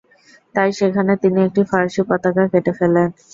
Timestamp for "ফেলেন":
2.79-3.07